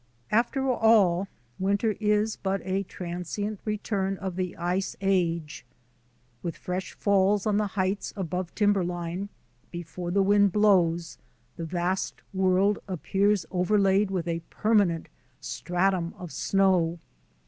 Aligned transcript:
After 0.31 0.67
all, 0.67 1.27
winter 1.59 1.91
is 1.99 2.35
but 2.35 2.61
a 2.65 2.81
transient 2.81 3.59
return 3.65 4.17
of 4.17 4.35
the 4.35 4.57
ice 4.57 4.95
age. 4.99 5.63
With 6.41 6.57
fresh 6.57 6.93
falls 6.95 7.45
on 7.45 7.57
the 7.57 7.67
heights 7.77 8.11
above 8.15 8.55
timberline, 8.55 9.29
before 9.69 10.09
the 10.09 10.23
wind 10.23 10.51
blows, 10.53 11.19
the 11.55 11.65
vast 11.65 12.15
world 12.33 12.79
appears 12.87 13.45
overlaid 13.51 14.09
with 14.09 14.27
a 14.27 14.39
permanent 14.49 15.07
stratum 15.39 16.15
of 16.17 16.31
snow. 16.31 16.97